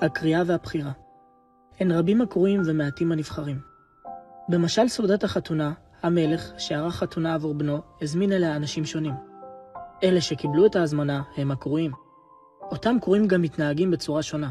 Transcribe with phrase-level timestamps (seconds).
[0.00, 0.92] הקריאה והבחירה.
[1.80, 3.60] הן רבים הקרואים ומעטים הנבחרים.
[4.48, 9.14] במשל סעודת החתונה, המלך, שערך חתונה עבור בנו, הזמין אליה אנשים שונים.
[10.02, 11.92] אלה שקיבלו את ההזמנה הם הקרואים.
[12.62, 14.50] אותם קרואים גם מתנהגים בצורה שונה.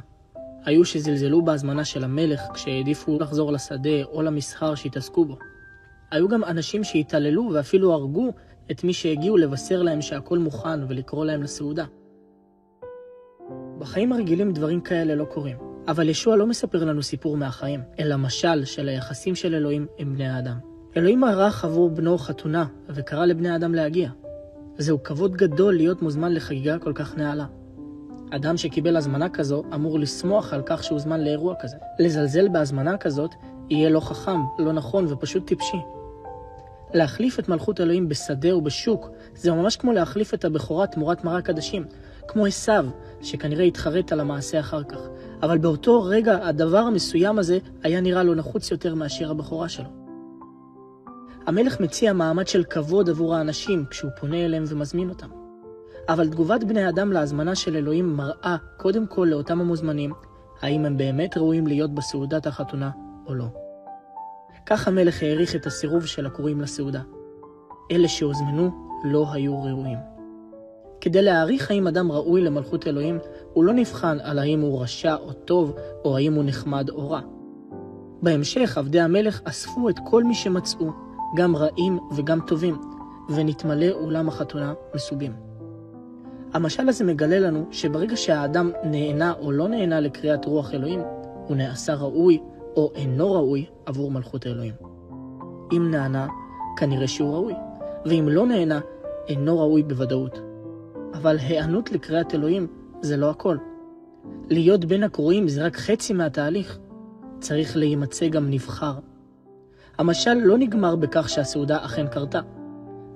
[0.65, 5.37] היו שזלזלו בהזמנה של המלך כשהעדיפו לחזור לשדה או למסחר שהתעסקו בו.
[6.11, 8.33] היו גם אנשים שהתעללו ואפילו הרגו
[8.71, 11.85] את מי שהגיעו לבשר להם שהכל מוכן ולקרוא להם לסעודה.
[13.79, 18.65] בחיים הרגילים דברים כאלה לא קורים, אבל ישוע לא מספר לנו סיפור מהחיים, אלא משל
[18.65, 20.57] של היחסים של אלוהים עם בני האדם.
[20.97, 24.09] אלוהים ערך עבור בנו חתונה, וקרא לבני האדם להגיע.
[24.77, 27.45] זהו כבוד גדול להיות מוזמן לחגיגה כל כך נעלה.
[28.31, 31.77] אדם שקיבל הזמנה כזו אמור לשמוח על כך שהוזמן לאירוע כזה.
[31.99, 33.31] לזלזל בהזמנה כזאת
[33.69, 35.77] יהיה לא חכם, לא נכון ופשוט טיפשי.
[36.93, 41.85] להחליף את מלכות אלוהים בשדה ובשוק, זה ממש כמו להחליף את הבכורה תמורת מרק עדשים.
[42.27, 42.85] כמו עשיו,
[43.21, 44.99] שכנראה התחרט על המעשה אחר כך.
[45.43, 49.89] אבל באותו רגע הדבר המסוים הזה היה נראה לו נחוץ יותר מאשר הבכורה שלו.
[51.45, 55.29] המלך מציע מעמד של כבוד עבור האנשים כשהוא פונה אליהם ומזמין אותם.
[56.09, 60.13] אבל תגובת בני אדם להזמנה של אלוהים מראה קודם כל לאותם המוזמנים,
[60.61, 62.89] האם הם באמת ראויים להיות בסעודת החתונה
[63.27, 63.68] או לא.
[64.65, 67.01] כך המלך העריך את הסירוב של הקוראים לסעודה.
[67.91, 68.69] אלה שהוזמנו
[69.03, 69.97] לא היו ראויים.
[71.01, 73.19] כדי להעריך האם אדם ראוי למלכות אלוהים,
[73.53, 77.21] הוא לא נבחן על האם הוא רשע או טוב, או האם הוא נחמד או רע.
[78.21, 80.91] בהמשך, עבדי המלך אספו את כל מי שמצאו,
[81.35, 82.81] גם רעים וגם טובים,
[83.29, 85.33] ונתמלא אולם החתונה מסובים.
[86.53, 91.01] המשל הזה מגלה לנו שברגע שהאדם נהנה או לא נהנה לקריאת רוח אלוהים,
[91.47, 92.39] הוא נעשה ראוי
[92.75, 94.73] או אינו ראוי עבור מלכות האלוהים.
[95.71, 96.27] אם נענה,
[96.77, 97.53] כנראה שהוא ראוי,
[98.05, 98.79] ואם לא נהנה,
[99.27, 100.39] אינו ראוי בוודאות.
[101.13, 102.67] אבל היענות לקריאת אלוהים
[103.01, 103.57] זה לא הכל.
[104.49, 106.79] להיות בין הקרואים זה רק חצי מהתהליך.
[107.39, 108.93] צריך להימצא גם נבחר.
[109.97, 112.39] המשל לא נגמר בכך שהסעודה אכן קרתה.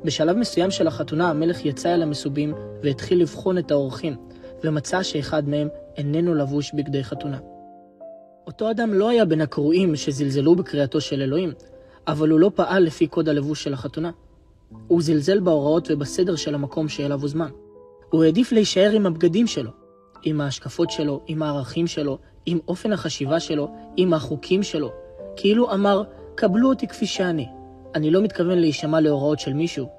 [0.05, 2.53] בשלב מסוים של החתונה המלך יצא אל המסובים
[2.83, 4.15] והתחיל לבחון את האורחים,
[4.63, 7.37] ומצא שאחד מהם איננו לבוש בגדי חתונה.
[8.47, 11.51] אותו אדם לא היה בין הקרואים שזלזלו בקריאתו של אלוהים,
[12.07, 14.11] אבל הוא לא פעל לפי קוד הלבוש של החתונה.
[14.87, 17.49] הוא זלזל בהוראות ובסדר של המקום שאליו הוזמן.
[18.09, 19.71] הוא העדיף להישאר עם הבגדים שלו,
[20.23, 24.91] עם ההשקפות שלו, עם הערכים שלו, עם אופן החשיבה שלו, עם החוקים שלו.
[25.35, 26.03] כאילו אמר,
[26.35, 27.47] קבלו אותי כפי שאני.
[27.95, 29.89] אני לא מתכוון להישמע להוראות של מישהו.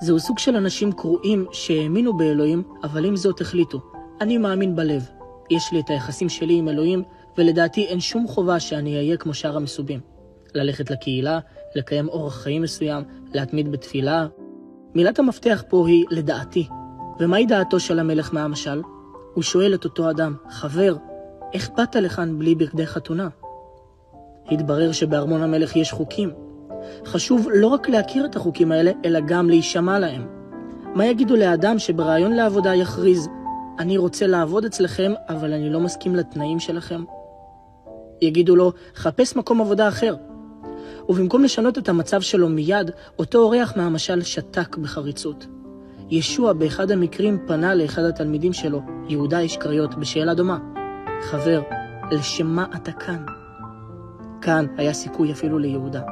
[0.00, 3.80] זהו סוג של אנשים קרואים שהאמינו באלוהים, אבל עם זאת החליטו,
[4.20, 5.08] אני מאמין בלב.
[5.50, 7.02] יש לי את היחסים שלי עם אלוהים,
[7.38, 10.00] ולדעתי אין שום חובה שאני אהיה כמו שאר המסובים.
[10.54, 11.38] ללכת לקהילה,
[11.74, 13.02] לקיים אורח חיים מסוים,
[13.34, 14.26] להתמיד בתפילה.
[14.94, 16.68] מילת המפתח פה היא לדעתי.
[17.20, 18.82] ומהי דעתו של המלך מהמשל?
[19.34, 20.96] הוא שואל את אותו אדם, חבר,
[21.52, 23.28] איך באת לכאן בלי בגדי חתונה?
[24.50, 26.30] התברר שבארמון המלך יש חוקים.
[27.06, 30.26] חשוב לא רק להכיר את החוקים האלה, אלא גם להישמע להם.
[30.94, 33.28] מה יגידו לאדם שבראיון לעבודה יכריז,
[33.78, 37.04] אני רוצה לעבוד אצלכם, אבל אני לא מסכים לתנאים שלכם?
[38.22, 40.14] יגידו לו, חפש מקום עבודה אחר.
[41.08, 45.46] ובמקום לשנות את המצב שלו מיד, אותו אורח מהמשל שתק בחריצות.
[46.10, 50.58] ישוע באחד המקרים פנה לאחד התלמידים שלו, יהודה איש קריות, בשאלה דומה:
[51.22, 51.60] חבר,
[52.10, 53.24] לשם מה אתה כאן?
[54.42, 56.02] כאן היה סיכוי אפילו ליהודה.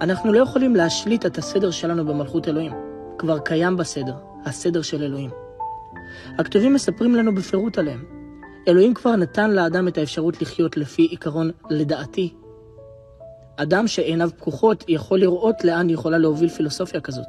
[0.00, 2.72] אנחנו לא יכולים להשליט את הסדר שלנו במלכות אלוהים.
[3.18, 4.14] כבר קיים בסדר,
[4.44, 5.30] הסדר של אלוהים.
[6.38, 8.04] הכתובים מספרים לנו בפירוט עליהם.
[8.68, 12.34] אלוהים כבר נתן לאדם את האפשרות לחיות לפי עיקרון לדעתי.
[13.56, 17.26] אדם שעיניו פקוחות יכול לראות לאן יכולה להוביל פילוסופיה כזאת.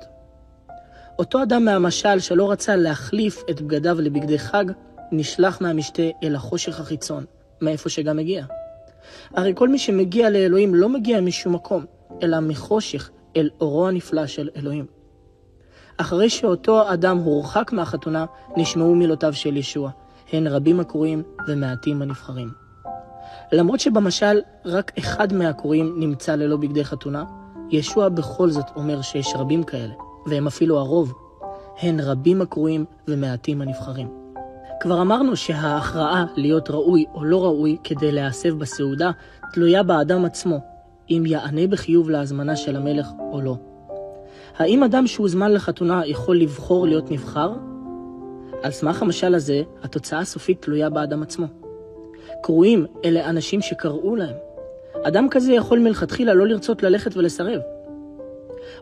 [1.19, 4.65] אותו אדם מהמשל שלא רצה להחליף את בגדיו לבגדי חג,
[5.11, 7.25] נשלח מהמשתה אל החושך החיצון,
[7.61, 8.45] מאיפה שגם הגיע.
[9.31, 11.85] הרי כל מי שמגיע לאלוהים לא מגיע משום מקום,
[12.23, 14.85] אלא מחושך אל אורו הנפלא של אלוהים.
[15.97, 18.25] אחרי שאותו אדם הורחק מהחתונה,
[18.57, 19.91] נשמעו מילותיו של ישוע,
[20.31, 22.49] הן רבים הקוראים ומעטים הנבחרים.
[23.51, 27.23] למרות שבמשל רק אחד מהקוראים נמצא ללא בגדי חתונה,
[27.71, 29.93] ישוע בכל זאת אומר שיש רבים כאלה.
[30.27, 31.13] והם אפילו הרוב,
[31.81, 34.07] הן רבים הקרואים ומעטים הנבחרים.
[34.79, 39.11] כבר אמרנו שההכרעה להיות ראוי או לא ראוי כדי להיאסף בסעודה
[39.53, 40.57] תלויה באדם עצמו,
[41.09, 43.57] אם יענה בחיוב להזמנה של המלך או לא.
[44.57, 47.53] האם אדם שהוזמן לחתונה יכול לבחור להיות נבחר?
[48.63, 51.45] על סמך המשל הזה, התוצאה הסופית תלויה באדם עצמו.
[52.43, 54.35] קרואים אלה אנשים שקראו להם.
[55.03, 57.61] אדם כזה יכול מלכתחילה לא לרצות ללכת ולסרב.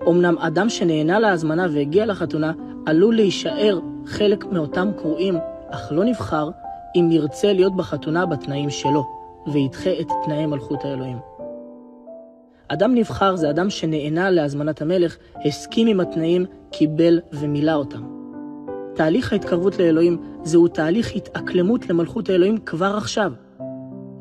[0.07, 2.53] אמנם אדם שנהנה להזמנה והגיע לחתונה
[2.85, 5.37] עלול להישאר חלק מאותם קרואים,
[5.69, 6.49] אך לא נבחר,
[6.95, 9.03] אם ירצה להיות בחתונה בתנאים שלו,
[9.53, 11.17] וידחה את תנאי מלכות האלוהים.
[12.67, 18.14] אדם נבחר זה אדם שנענה להזמנת המלך, הסכים עם התנאים, קיבל ומילא אותם.
[18.95, 23.31] תהליך ההתקרבות לאלוהים זהו תהליך התאקלמות למלכות האלוהים כבר עכשיו.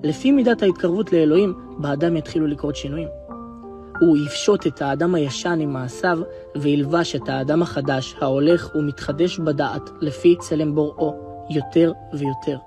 [0.02, 3.08] לפי מידת ההתקרבות לאלוהים, באדם יתחילו לקרות שינויים.
[4.00, 6.18] הוא יפשוט את האדם הישן עם מעשיו,
[6.56, 11.14] וילבש את האדם החדש, ההולך ומתחדש בדעת, לפי צלם בוראו,
[11.50, 12.58] יותר ויותר.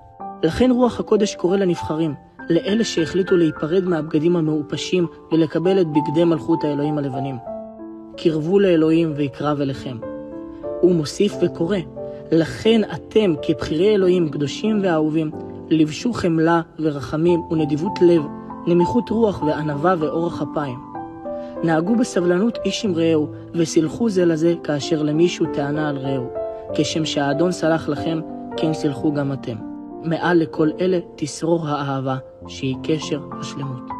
[0.43, 2.13] לכן רוח הקודש קורא לנבחרים,
[2.49, 7.35] לאלה שהחליטו להיפרד מהבגדים המעופשים ולקבל את בגדי מלכות האלוהים הלבנים.
[8.17, 9.97] קרבו לאלוהים ויקרב אליכם.
[10.81, 11.77] הוא מוסיף וקורא,
[12.31, 15.31] לכן אתם, כבחירי אלוהים, קדושים ואהובים,
[15.69, 18.21] לבשו חמלה ורחמים ונדיבות לב,
[18.67, 20.79] נמיכות רוח וענווה ואורח אפיים.
[21.63, 26.27] נהגו בסבלנות איש עם רעהו, וסילחו זה לזה כאשר למישהו טענה על רעהו.
[26.73, 28.19] כשם שהאדון סלח לכם,
[28.57, 29.55] כן סילחו גם אתם.
[30.03, 33.96] מעל לכל אלה תשרור האהבה, שהיא קשר השלמות.